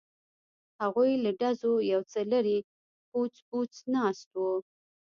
هغوی 0.81 1.11
له 1.23 1.31
ډزو 1.39 1.73
یو 1.91 2.01
څه 2.11 2.19
لرې 2.31 2.57
بوڅ 3.11 3.33
بوڅ 3.47 3.71
ناست 3.95 4.29
وو. 4.39 4.53